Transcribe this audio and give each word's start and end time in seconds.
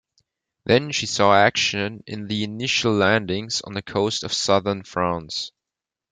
Then 0.65 0.89
she 0.89 1.05
saw 1.05 1.31
action 1.35 2.03
in 2.07 2.25
the 2.25 2.43
initial 2.43 2.91
landings 2.91 3.61
on 3.61 3.73
the 3.73 3.83
coast 3.83 4.23
of 4.23 4.33
southern 4.33 4.81
France. 4.81 5.51